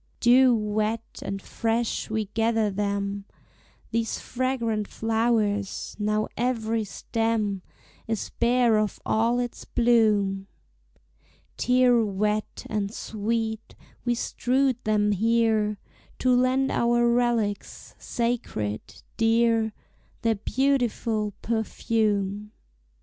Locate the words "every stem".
6.35-7.61